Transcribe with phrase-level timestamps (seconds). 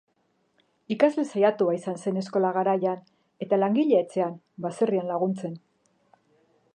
[0.95, 3.03] Ikasle saiatua izan zen eskola garaian,
[3.47, 4.35] eta langilea etxean,
[4.67, 5.59] baserrian laguntzen.